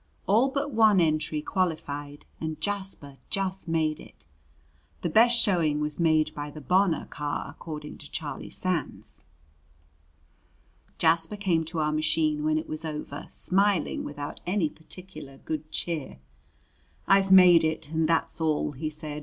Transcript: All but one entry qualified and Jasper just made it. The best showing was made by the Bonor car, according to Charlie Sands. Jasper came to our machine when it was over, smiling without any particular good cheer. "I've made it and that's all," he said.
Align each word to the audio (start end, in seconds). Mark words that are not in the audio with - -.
All 0.25 0.49
but 0.49 0.71
one 0.71 0.99
entry 0.99 1.43
qualified 1.43 2.25
and 2.39 2.59
Jasper 2.59 3.17
just 3.29 3.67
made 3.67 3.99
it. 3.99 4.25
The 5.03 5.09
best 5.11 5.39
showing 5.39 5.79
was 5.79 5.99
made 5.99 6.33
by 6.33 6.49
the 6.49 6.59
Bonor 6.59 7.05
car, 7.11 7.47
according 7.55 7.99
to 7.99 8.09
Charlie 8.09 8.49
Sands. 8.49 9.21
Jasper 10.97 11.37
came 11.37 11.63
to 11.65 11.77
our 11.77 11.91
machine 11.91 12.43
when 12.43 12.57
it 12.57 12.67
was 12.67 12.83
over, 12.83 13.25
smiling 13.27 14.03
without 14.03 14.39
any 14.47 14.69
particular 14.69 15.37
good 15.37 15.69
cheer. 15.71 16.17
"I've 17.07 17.31
made 17.31 17.63
it 17.63 17.89
and 17.91 18.09
that's 18.09 18.41
all," 18.41 18.71
he 18.71 18.89
said. 18.89 19.19